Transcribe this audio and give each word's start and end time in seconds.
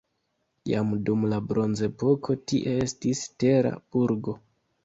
Jam 0.69 0.93
dum 1.09 1.25
la 1.33 1.39
bronzepoko 1.51 2.39
tie 2.53 2.75
estis 2.87 3.25
tera 3.45 3.75
burgo. 3.99 4.37